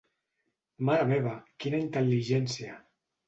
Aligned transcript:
Mare 0.89 1.03
meva, 1.11 1.35
quina 1.65 1.81
intel·ligència! 1.87 2.81